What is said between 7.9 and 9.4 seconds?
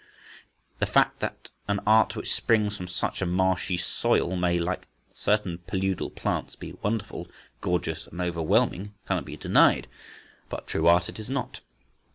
and "overwhelming," cannot be